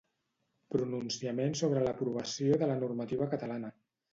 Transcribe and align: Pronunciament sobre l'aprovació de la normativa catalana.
Pronunciament 0.75 1.53
sobre 1.61 1.85
l'aprovació 1.89 2.59
de 2.63 2.71
la 2.73 2.79
normativa 2.81 3.29
catalana. 3.37 3.75